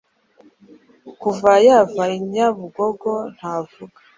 [1.21, 3.99] Kuva yava i Nyabugogo ntavuga